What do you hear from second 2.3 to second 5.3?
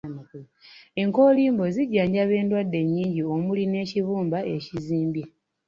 endwadde nnyingi omuli n’ekibumba ekizimbye.